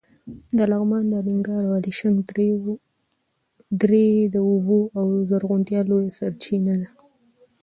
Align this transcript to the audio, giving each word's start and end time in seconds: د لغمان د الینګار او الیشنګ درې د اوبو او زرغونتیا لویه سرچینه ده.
د 0.57 0.59
لغمان 0.71 1.03
د 1.07 1.13
الینګار 1.21 1.63
او 1.67 1.73
الیشنګ 1.81 2.17
درې 3.83 4.07
د 4.33 4.35
اوبو 4.49 4.79
او 4.99 5.05
زرغونتیا 5.29 5.79
لویه 5.89 6.11
سرچینه 6.19 6.73
ده. 6.81 6.89